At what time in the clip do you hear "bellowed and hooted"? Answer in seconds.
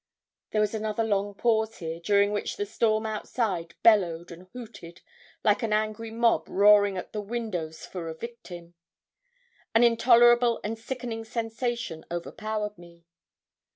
3.83-5.01